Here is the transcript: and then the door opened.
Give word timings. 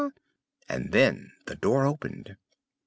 and 0.67 0.91
then 0.93 1.31
the 1.45 1.53
door 1.53 1.85
opened. 1.85 2.35